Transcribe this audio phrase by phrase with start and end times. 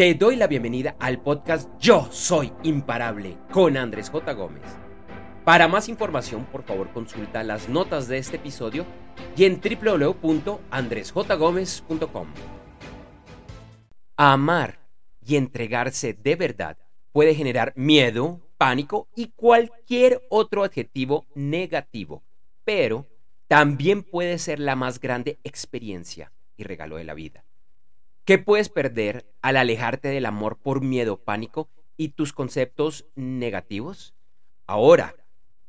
[0.00, 4.32] Te doy la bienvenida al podcast Yo Soy Imparable con Andrés J.
[4.32, 4.62] Gómez.
[5.44, 8.86] Para más información, por favor, consulta las notas de este episodio
[9.36, 12.28] y en www.andresjgomez.com.
[14.16, 14.78] Amar
[15.22, 16.78] y entregarse de verdad
[17.12, 22.24] puede generar miedo, pánico y cualquier otro adjetivo negativo,
[22.64, 23.06] pero
[23.48, 27.44] también puede ser la más grande experiencia y regalo de la vida.
[28.24, 34.14] ¿Qué puedes perder al alejarte del amor por miedo, pánico y tus conceptos negativos?
[34.66, 35.16] Ahora,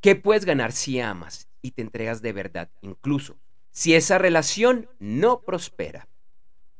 [0.00, 3.36] ¿qué puedes ganar si amas y te entregas de verdad, incluso
[3.70, 6.08] si esa relación no prospera?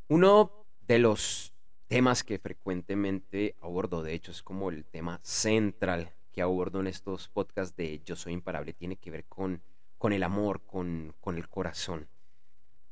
[0.09, 0.52] Uno
[0.87, 1.52] de los
[1.88, 7.29] temas que frecuentemente abordo, de hecho es como el tema central que abordo en estos
[7.29, 9.62] podcasts de Yo Soy Imparable, tiene que ver con,
[9.98, 12.09] con el amor, con, con el corazón,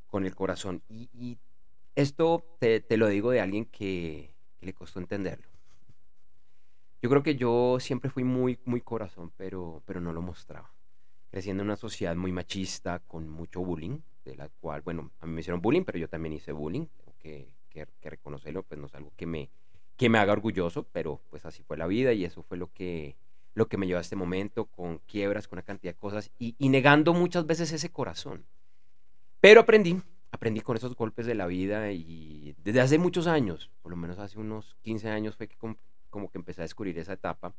[0.07, 0.83] con el corazón.
[0.87, 1.37] Y,
[1.95, 5.47] esto te, lo digo de alguien que, le costó entenderlo.
[7.01, 10.71] Yo creo que yo siempre fui muy, muy corazón, pero, pero no lo mostraba.
[11.31, 15.33] Creciendo en una sociedad muy machista, con mucho bullying, de la cual, bueno, a mí
[15.33, 16.85] me hicieron bullying, pero yo también hice bullying.
[16.85, 19.49] Tengo que, que, reconocerlo, pues no es algo que me,
[19.97, 23.15] que me haga orgulloso, pero pues así fue la vida y eso fue lo que,
[23.55, 26.55] lo que me llevó a este momento, con quiebras, con una cantidad de cosas y,
[26.59, 28.45] y negando muchas veces ese corazón.
[29.39, 29.99] Pero aprendí,
[30.31, 34.17] aprendí con esos golpes de la vida y desde hace muchos años, por lo menos
[34.17, 37.53] hace unos 15 años fue que como, que empecé a descubrir esa etapa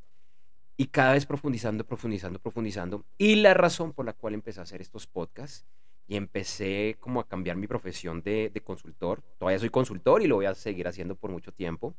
[0.77, 3.05] y cada vez profundizando, profundizando, profundizando.
[3.19, 5.67] Y la razón por la cual empecé a hacer estos podcasts
[6.09, 9.23] y empecé como a cambiar mi profesión de, consultor.
[9.39, 11.95] Todavía soy consultor y lo voy a seguir haciendo por mucho tiempo,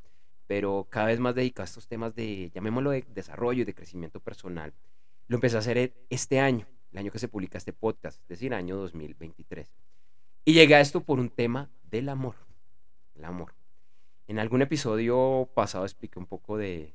[0.47, 4.19] pero cada vez más dedicado a estos temas de, llamémoslo, de desarrollo y de crecimiento
[4.19, 4.73] personal.
[5.27, 8.53] Lo empecé a hacer este año, el año que se publica este podcast, es decir,
[8.53, 9.67] año 2023.
[10.45, 12.35] Y llegué a esto por un tema del amor.
[13.15, 13.53] El amor.
[14.27, 16.93] En algún episodio pasado expliqué un poco de,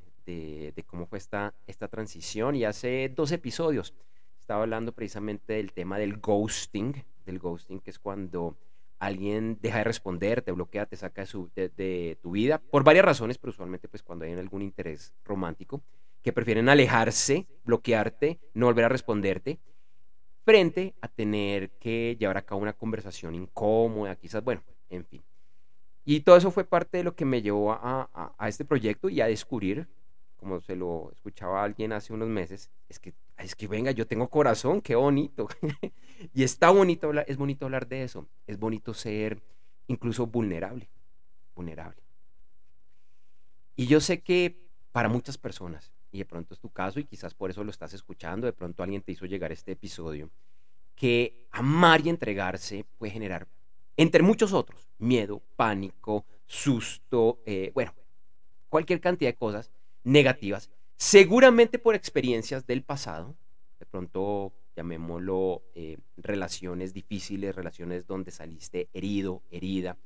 [0.86, 3.94] cómo fue esta, esta transición y hace dos episodios
[4.38, 8.56] estaba hablando precisamente del tema del ghosting, del ghosting que es cuando
[8.98, 13.04] alguien deja de responder, te bloquea, te saca de, su, de, tu vida, por varias
[13.04, 15.82] razones, pero usualmente pues cuando hay algún interés romántico,
[16.22, 19.59] que prefieren alejarse, bloquearte, no volver a responderte,
[20.48, 25.22] frente a tener que llevar a cabo una conversación incómoda, quizás, bueno, en fin.
[26.06, 29.26] Y todo eso fue parte de lo que me llevó a, este proyecto y a
[29.26, 29.86] descubrir,
[30.38, 34.31] como se lo escuchaba alguien hace unos meses, es que, es que venga, yo tengo
[34.31, 35.48] corazón, qué bonito.
[36.32, 39.42] y está bonito hablar, es bonito hablar de eso, es bonito ser
[39.86, 40.88] incluso vulnerable,
[41.54, 42.03] vulnerable.
[43.76, 44.56] Y yo sé que
[44.92, 47.92] para muchas personas, y de pronto es tu caso y quizás por eso lo estás
[47.92, 50.30] escuchando, de pronto alguien te hizo llegar este episodio,
[50.94, 53.46] que amar y entregarse puede generar,
[53.96, 57.94] entre muchos otros, miedo, pánico, susto, eh, bueno,
[58.68, 59.70] cualquier cantidad de cosas
[60.04, 63.36] negativas, seguramente por experiencias del pasado,
[63.78, 69.97] de pronto llamémoslo eh, relaciones difíciles, relaciones donde saliste herido, herida,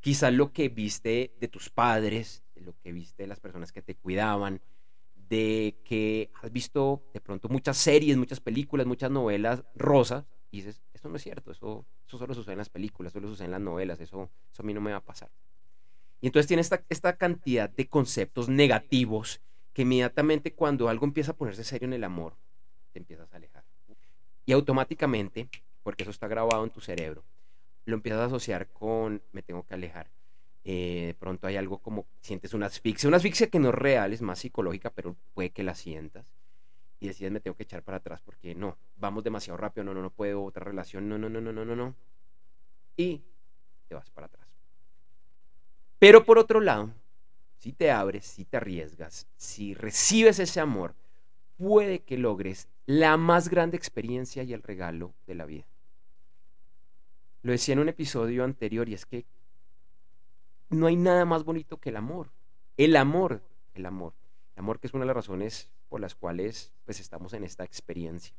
[0.00, 3.94] quizás lo que viste de tus padres, lo que viste de las personas que te
[3.94, 4.62] cuidaban,
[5.32, 10.82] de que has visto de pronto muchas series, muchas películas, muchas novelas rosas y dices,
[10.92, 13.60] esto no es cierto, eso, eso solo sucede en las películas, solo sucede en las
[13.62, 15.30] novelas, eso, eso a mí no me va a pasar.
[16.20, 19.40] Y entonces tiene esta, esta cantidad de conceptos negativos
[19.72, 22.36] que inmediatamente cuando algo empieza a ponerse serio en el amor,
[22.92, 23.64] te empiezas a alejar.
[24.44, 25.48] Y automáticamente,
[25.82, 27.24] porque eso está grabado en tu cerebro,
[27.86, 30.10] lo empiezas a asociar con me tengo que alejar.
[30.64, 34.12] Eh, de pronto hay algo como sientes una asfixia, una asfixia que no es real,
[34.12, 36.24] es más psicológica, pero puede que la sientas.
[37.00, 40.02] Y decides me tengo que echar para atrás porque no, vamos demasiado rápido, no, no,
[40.02, 41.96] no puedo, otra relación, no, no, no, no, no, no, no.
[42.96, 43.22] Y
[43.88, 44.46] te vas para atrás.
[45.98, 46.92] Pero por otro lado,
[47.58, 50.94] si te abres, si te arriesgas, si recibes ese amor,
[51.56, 55.64] puede que logres la más grande experiencia y el regalo de la vida.
[57.42, 59.24] Lo decía en un episodio anterior y es que
[60.72, 62.30] no hay nada más bonito que el amor.
[62.76, 63.42] El amor,
[63.74, 64.14] el amor.
[64.54, 67.64] El amor que es una de las razones por las cuales pues estamos en esta
[67.64, 68.34] experiencia,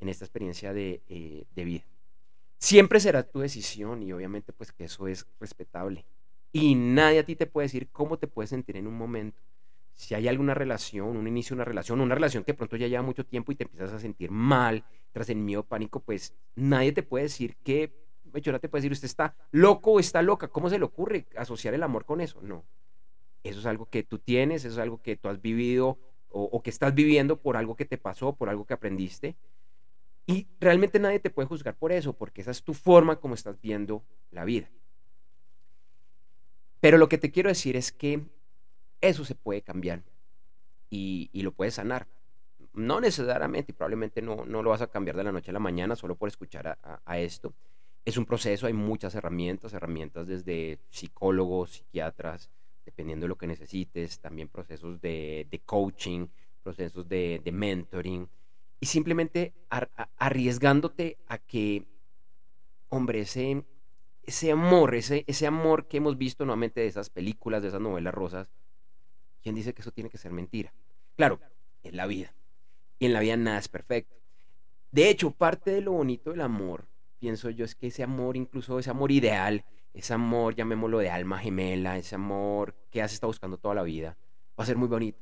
[0.00, 1.84] en esta experiencia de, eh, de vida.
[2.58, 6.04] Siempre será tu decisión y obviamente pues que eso es respetable.
[6.52, 9.40] Y nadie a ti te puede decir cómo te puedes sentir en un momento.
[9.94, 13.02] Si hay alguna relación, un inicio de una relación, una relación que pronto ya lleva
[13.02, 17.02] mucho tiempo y te empiezas a sentir mal, tras el miedo, pánico, pues nadie te
[17.02, 17.92] puede decir que
[18.32, 20.48] no te puede decir, usted está loco o está loca.
[20.48, 22.40] ¿Cómo se le ocurre asociar el amor con eso?
[22.42, 22.64] No.
[23.44, 25.98] Eso es algo que tú tienes, eso es algo que tú has vivido
[26.30, 29.36] o, que estás viviendo por algo que te pasó, por algo que aprendiste.
[30.26, 33.60] Y realmente nadie te puede juzgar por eso, porque esa es tu forma como estás
[33.60, 34.70] viendo la vida.
[36.80, 38.22] Pero lo que te quiero decir es que
[39.00, 40.02] eso se puede cambiar
[40.90, 42.06] y, lo puedes sanar.
[42.74, 45.58] No necesariamente, y probablemente no, no, lo vas a cambiar de la noche a la
[45.58, 47.54] mañana solo por escuchar a, esto.
[48.08, 52.48] Es un proceso, hay muchas herramientas, herramientas desde psicólogos, psiquiatras,
[52.86, 56.28] dependiendo de lo que necesites, también procesos de, coaching,
[56.62, 58.26] procesos de, mentoring,
[58.80, 59.52] y simplemente
[60.16, 61.84] arriesgándote a que,
[62.88, 63.62] hombre, ese,
[64.22, 68.14] ese amor, ese, ese amor que hemos visto nuevamente de esas películas, de esas novelas
[68.14, 68.50] rosas,
[69.42, 70.72] ¿quién dice que eso tiene que ser mentira?
[71.14, 71.40] Claro,
[71.82, 72.32] en la vida.
[72.98, 74.16] Y en la vida nada es perfecto.
[74.92, 78.78] De hecho, parte de lo bonito del amor, pienso yo, es que ese amor, incluso
[78.78, 83.58] ese amor ideal, ese amor, llamémoslo de alma gemela, ese amor que has estado buscando
[83.58, 84.16] toda la vida,
[84.58, 85.18] va a ser muy bonito.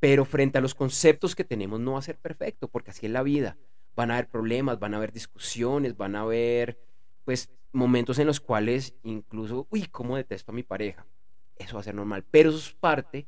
[0.00, 3.12] Pero frente a los conceptos que tenemos no va a ser perfecto, porque así es
[3.12, 3.56] la vida.
[3.96, 6.78] Van a haber problemas, van a haber discusiones, van a haber
[7.24, 11.06] pues momentos en los cuales incluso, uy, cómo detesto a mi pareja.
[11.56, 13.26] Eso va a ser normal, pero eso es parte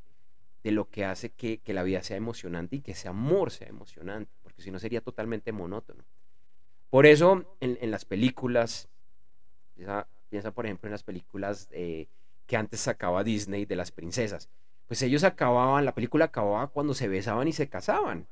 [0.62, 4.30] de lo que hace que, la vida sea emocionante y que ese amor sea emocionante,
[4.42, 6.04] porque si no sería totalmente monótono.
[6.90, 8.88] Por eso en, las películas,
[10.28, 14.48] piensa, por ejemplo en las películas que antes sacaba Disney de las princesas,
[14.88, 18.26] pues ellos acababan, la película acababa cuando se besaban y se casaban.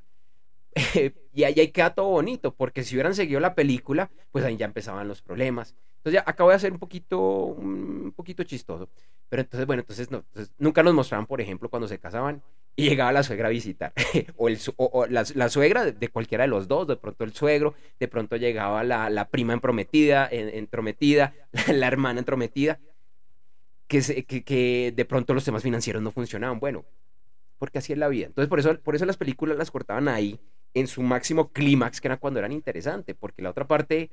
[1.33, 5.07] y ahí queda todo bonito, porque si hubieran seguido la película, pues ahí ya empezaban
[5.07, 5.77] los problemas.
[5.99, 8.89] Entonces ya acabo de hacer un poquito, un poquito chistoso.
[9.29, 10.25] Pero entonces, bueno, entonces, no,
[10.59, 12.43] nunca nos mostraban, por ejemplo, cuando se casaban
[12.79, 13.93] y llegaba la suegra a visitar.
[14.37, 18.07] o, el, o, la, suegra de, cualquiera de los dos, de pronto el suegro, de
[18.07, 21.35] pronto llegaba la, la prima entrometida, entrometida,
[21.75, 22.79] la, hermana entrometida,
[23.89, 26.61] que, que, que de pronto los temas financieros no funcionaban.
[26.61, 26.85] Bueno,
[27.59, 28.27] porque así es la vida.
[28.27, 30.39] Entonces, por eso, por eso las películas las cortaban ahí
[30.73, 34.13] en su máximo clímax, que era cuando eran interesantes, porque la otra parte,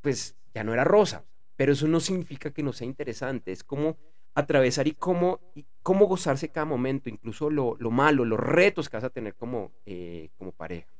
[0.00, 1.24] pues ya no era rosa,
[1.56, 3.96] pero eso no significa que no sea interesante, es como
[4.36, 9.04] atravesar y cómo, y cómo gozarse cada momento, incluso lo, malo, los retos que vas
[9.04, 10.92] a tener como, eh, como pareja.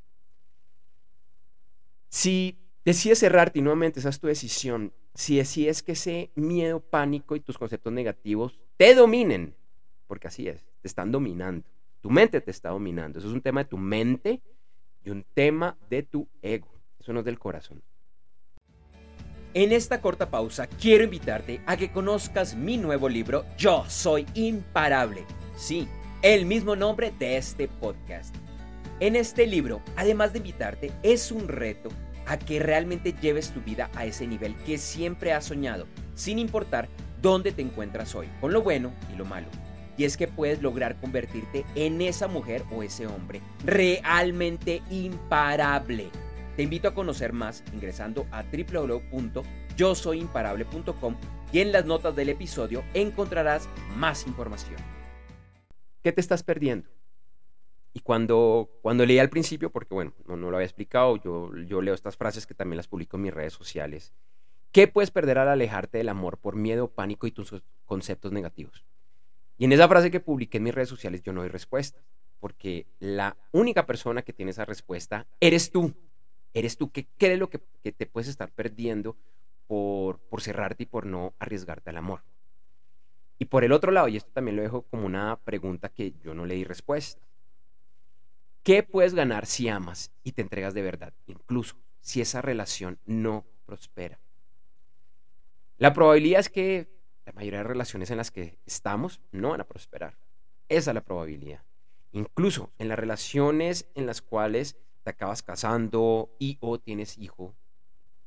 [2.09, 7.37] Si decides cerrarte y nuevamente esa es tu decisión, si decides que ese miedo, pánico
[7.37, 9.55] y tus conceptos negativos te dominen,
[10.07, 11.69] porque así es, te están dominando.
[12.01, 13.19] Tu mente te está dominando.
[13.19, 14.41] Eso es un tema de tu mente
[15.05, 16.69] y un tema de tu ego.
[16.99, 17.83] Eso no es del corazón.
[19.57, 25.25] En esta corta pausa quiero invitarte a que conozcas mi nuevo libro Yo Soy Imparable.
[25.57, 25.89] Sí,
[26.21, 28.35] el mismo nombre de este podcast.
[29.01, 31.89] En este libro, además de invitarte, es un reto
[32.27, 36.91] a que realmente lleves tu vida a ese nivel que siempre has soñado, sin importar
[37.23, 39.47] dónde te encuentras hoy, con lo bueno y lo malo
[39.97, 46.11] y es que puedes lograr convertirte en esa mujer o ese hombre realmente imparable.
[46.57, 51.17] Te invito a conocer más ingresando a www.yosoyimparable.com
[51.53, 54.81] y en las notas del episodio encontrarás más información.
[56.03, 56.89] ¿Qué te estás perdiendo?
[57.93, 61.93] Y cuando, cuando leí al principio, porque bueno, no, lo había explicado, yo, yo leo
[61.93, 64.15] estas frases que también las publico en mis redes sociales.
[64.73, 67.53] ¿Qué puedes perder al alejarte del amor por miedo, pánico y tus
[67.85, 68.87] conceptos negativos?
[69.59, 72.01] Y en esa frase que publiqué en mis redes sociales yo no doy respuesta,
[72.41, 75.93] porque la única persona que tiene esa respuesta eres tú.
[76.57, 76.91] Eres tú.
[76.91, 79.15] ¿Qué crees lo que, te puedes estar perdiendo
[79.67, 82.23] por, por cerrarte y por no arriesgarte al amor?
[83.39, 86.33] Y por el otro lado, y esto también lo dejo como una pregunta que yo
[86.33, 87.21] no le di respuesta.
[88.63, 93.45] ¿Qué puedes ganar si amas y te entregas de verdad, incluso si esa relación no
[93.67, 94.19] prospera?
[95.77, 96.89] La probabilidad es que
[97.27, 100.17] la mayoría de relaciones en las que estamos no van a prosperar.
[100.71, 101.61] Esa es la probabilidad.
[102.13, 107.55] Incluso en las relaciones en las cuales te acabas casando y o tienes hijo,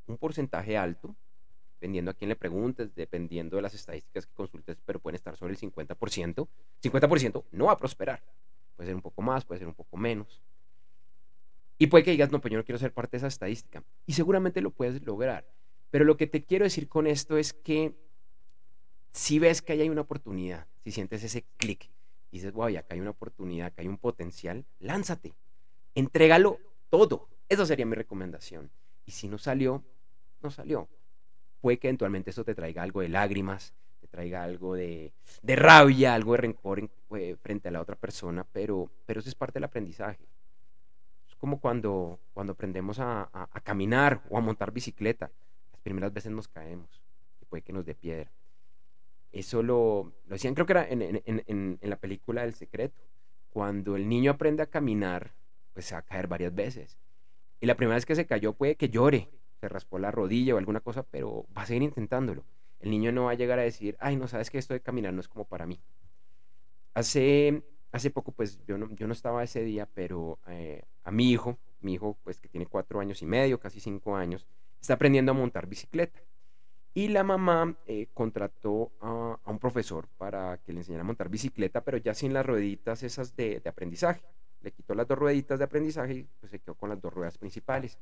[0.06, 1.14] un porcentaje alto,
[1.74, 5.52] dependiendo a quién le preguntes, dependiendo de las estadísticas que consultes, pero pueden estar sobre
[5.52, 6.48] el 50%,
[6.82, 8.22] 50% no va a prosperar.
[8.76, 10.40] Puede ser un poco más, puede ser un poco menos.
[11.76, 13.84] Y puede que digas, no, pues yo no quiero ser parte de esa estadística.
[14.06, 15.46] Y seguramente lo puedes lograr.
[15.90, 17.94] Pero lo que te quiero decir con esto es que
[19.12, 21.90] si ves que ahí hay una oportunidad, si sientes ese clic,
[22.32, 25.34] dices, wow, acá hay una oportunidad, acá hay un potencial, lánzate,
[25.94, 26.58] entrégalo
[26.90, 27.28] todo.
[27.48, 28.70] Esa sería mi recomendación.
[29.06, 29.82] Y si no salió,
[30.42, 30.88] no salió.
[31.60, 36.32] Puede que eventualmente eso te traiga algo de lágrimas, te traiga algo de, rabia, algo
[36.32, 40.26] de rencor eh, frente a la otra persona, pero, pero eso es parte del aprendizaje.
[41.28, 43.30] Es como cuando, cuando aprendemos a,
[43.62, 45.30] caminar o a montar bicicleta.
[45.72, 47.00] Las primeras veces nos caemos
[47.40, 48.30] y puede que nos dé piedra
[49.32, 53.02] eso lo, lo decían, creo que era en, la película El Secreto.
[53.50, 55.32] Cuando el niño aprende a caminar,
[55.72, 56.98] pues a caer varias veces.
[57.60, 59.28] Y la primera vez que se cayó puede que llore,
[59.60, 62.44] se raspó la rodilla o alguna cosa, pero va a seguir intentándolo.
[62.80, 65.12] El niño no va a llegar a decir, ay, no sabes que esto de caminar
[65.12, 65.78] no es como para mí.
[66.94, 67.62] Hace,
[67.92, 71.58] hace poco, pues yo no, yo no estaba ese día, pero eh, a mi hijo,
[71.82, 74.46] mi hijo, pues que tiene cuatro años y medio, casi cinco años,
[74.80, 76.20] está aprendiendo a montar bicicleta.
[76.94, 81.84] Y la mamá eh, contrató a, un profesor para que le enseñara a montar bicicleta,
[81.84, 84.22] pero ya sin las rueditas esas de, de aprendizaje.
[84.62, 87.38] Le quitó las dos rueditas de aprendizaje y pues se quedó con las dos ruedas
[87.38, 87.98] principales.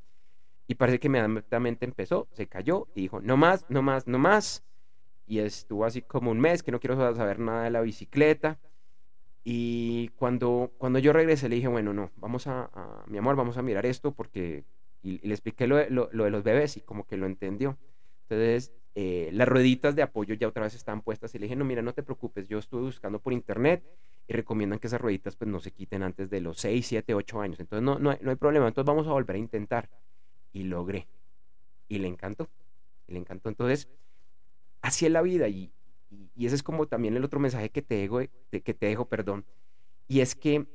[0.66, 4.62] Y parece que inmediatamente empezó, se cayó y dijo, no más, no más, no más.
[5.26, 8.58] Y estuvo así como un mes que no quiero saber nada de la bicicleta.
[9.44, 12.70] Y cuando, cuando yo regresé le dije, bueno, no, vamos a,
[13.06, 14.64] mi amor, vamos a mirar esto porque...
[15.02, 17.78] Y, le expliqué lo, lo, de los bebés y como que lo entendió.
[18.22, 21.64] Entonces, eh, las rueditas de apoyo ya otra vez están puestas y le dije, no,
[21.64, 23.82] mira, no te preocupes, yo estuve buscando por internet
[24.28, 27.40] y recomiendan que esas rueditas pues no se quiten antes de los 6, 7, 8
[27.40, 27.60] años.
[27.60, 29.88] Entonces, no, no, hay, no hay problema, entonces vamos a volver a intentar.
[30.52, 31.08] Y logré.
[31.88, 32.48] Y le encantó.
[33.06, 33.48] Y le encantó.
[33.48, 33.88] Entonces,
[34.82, 35.72] así es la vida y,
[36.36, 38.20] y, ese es como también el otro mensaje que te dejo,
[38.50, 39.46] que te dejo, perdón,
[40.06, 40.66] y es que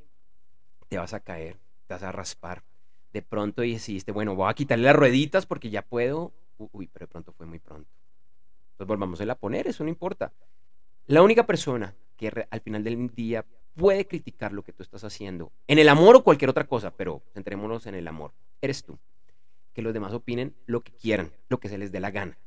[0.88, 2.64] te vas a caer, te vas a raspar.
[3.12, 6.32] De pronto decidiste, bueno, voy a quitarle las rueditas porque ya puedo.
[6.58, 7.88] Uy, pero de pronto fue muy pronto.
[8.72, 10.32] Entonces volvamos a poner, eso no importa.
[11.06, 13.44] La única persona que al final del día
[13.74, 17.22] puede criticar lo que tú estás haciendo, en el amor o cualquier otra cosa, pero
[17.34, 18.32] centrémonos en el amor,
[18.62, 18.98] eres tú.
[19.74, 22.38] Que los demás opinen lo que quieran, lo que se les dé la gana.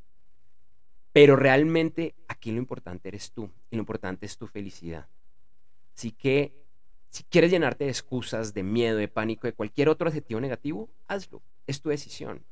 [1.12, 5.06] Pero realmente aquí lo importante eres tú y lo importante es tu felicidad.
[5.94, 6.52] Así que
[7.10, 11.42] si quieres llenarte de excusas, de miedo, de pánico, de cualquier otro adjetivo negativo, hazlo.
[11.66, 12.42] Es tu decisión.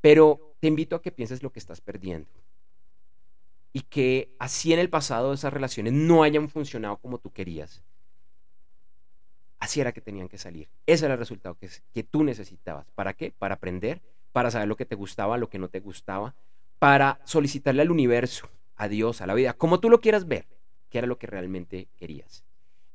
[0.00, 2.28] Pero te invito a que pienses lo que estás perdiendo.
[3.72, 7.82] Y que así en el pasado esas relaciones no hayan funcionado como tú querías.
[9.58, 10.68] Así era que tenían que salir.
[10.86, 12.86] Ese era el resultado que, que tú necesitabas.
[12.94, 13.32] ¿Para qué?
[13.36, 14.00] Para aprender,
[14.32, 16.34] para saber lo que te gustaba, lo que no te gustaba,
[16.78, 20.46] para solicitarle al universo, a Dios, a la vida, como tú lo quieras ver,
[20.88, 22.44] que era lo que realmente querías.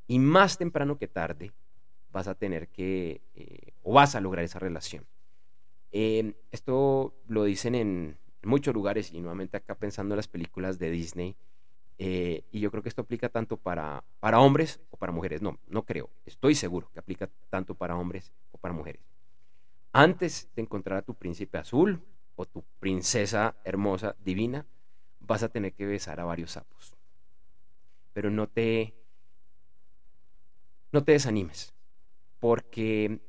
[0.06, 1.52] Y más temprano que tarde
[2.10, 5.04] vas a tener que, eh, o vas a lograr esa relación.
[5.92, 7.74] Em, esto lo dicen
[8.44, 11.34] en muchos lugares y nuevamente acá pensando en las películas de Disney.
[11.98, 15.42] Eh, y yo creo que esto aplica tanto para, para hombres o para mujeres.
[15.42, 16.10] No, no creo.
[16.26, 19.00] Estoy seguro que aplica tanto para hombres o para mujeres.
[19.92, 22.02] Antes de encontrar a tu príncipe azul
[22.36, 24.66] o tu princesa hermosa, divina,
[25.20, 26.94] vas a tener que besar a varios sapos.
[28.12, 28.92] Pero no te,
[30.92, 31.72] no te desanimes,
[32.40, 33.20] porque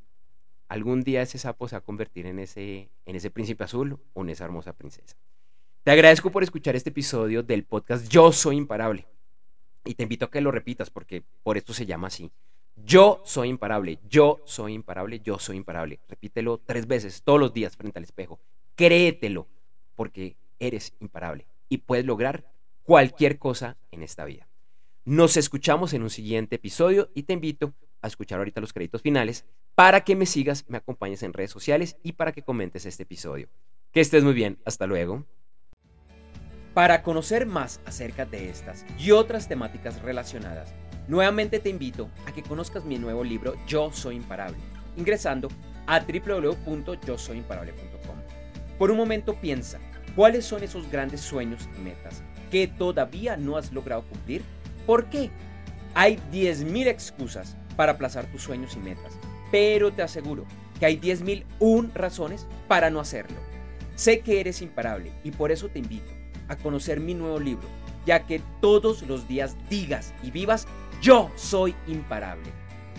[0.67, 4.21] algún día ese sapo se va a convertir en ese, en ese príncipe azul o
[4.21, 5.15] en esa hermosa princesa.
[5.83, 9.05] Te agradezco por escuchar este episodio del podcast Yo Soy Imparable.
[9.83, 12.31] Y te invito a que lo repitas porque por esto se llama así.
[12.75, 15.99] Yo soy imparable, yo soy imparable, yo soy imparable.
[16.09, 18.39] Repítelo tres veces todos los días frente al espejo.
[18.75, 19.47] Créetelo,
[19.95, 22.45] porque eres imparable y puedes lograr
[22.83, 24.47] cualquier cosa en esta vida.
[25.05, 29.45] Nos escuchamos en un siguiente episodio y te invito a escuchar ahorita los créditos finales
[29.75, 33.49] para que me sigas, me acompañes en redes sociales y para que comentes este episodio.
[33.91, 35.25] Que estés muy bien, hasta luego.
[36.73, 40.73] Para conocer más acerca de estas y otras temáticas relacionadas,
[41.07, 44.57] nuevamente te invito a que conozcas mi nuevo libro Yo Soy Imparable,
[44.97, 45.49] ingresando
[45.87, 48.15] a www.yosoyimparable.com.
[48.77, 49.79] Por un momento piensa,
[50.15, 54.43] ¿cuáles son esos grandes sueños y metas que todavía no has logrado cumplir?
[54.85, 55.31] ¿Por qué?
[55.93, 59.17] Hay 10.000 excusas para aplazar tus sueños y metas,
[59.51, 60.45] pero te aseguro
[60.79, 63.37] que hay 10.001 razones para no hacerlo.
[63.95, 66.11] Sé que eres imparable y por eso te invito
[66.47, 67.67] a conocer mi nuevo libro,
[68.05, 70.67] ya que todos los días digas y vivas,
[71.01, 72.51] yo soy imparable.